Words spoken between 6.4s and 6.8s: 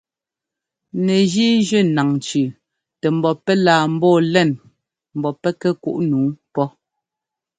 pɔ́.